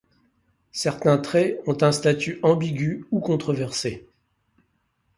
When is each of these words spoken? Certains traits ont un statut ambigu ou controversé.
Certains 0.71 1.19
traits 1.19 1.61
ont 1.67 1.77
un 1.81 1.91
statut 1.91 2.39
ambigu 2.41 3.05
ou 3.11 3.19
controversé. 3.19 4.07